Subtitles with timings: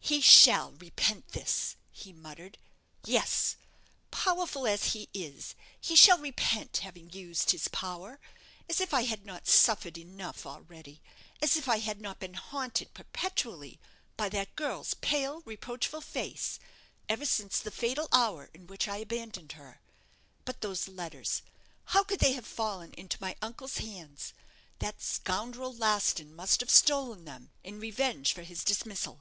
[0.00, 2.56] "He shall repent this," he muttered.
[3.04, 3.56] "Yes;
[4.10, 8.18] powerful as he is, he shall repent having used his power.
[8.70, 11.02] As if I had not suffered enough already;
[11.42, 13.78] as if I had not been haunted perpetually
[14.16, 16.58] by that girl's pale, reproachful face,
[17.06, 19.82] ever since the fatal hour in which I abandoned her.
[20.46, 21.42] But those letters;
[21.84, 24.32] how could they have fallen into my uncle's hands?
[24.78, 29.20] That scoundrel, Laston, must have stolen them, in revenge for his dismissal."